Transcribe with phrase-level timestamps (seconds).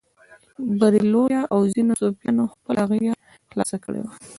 [0.79, 3.13] بریلویه او ځینو صوفیانو خپله غېږه
[3.49, 4.11] خلاصه کړې وه.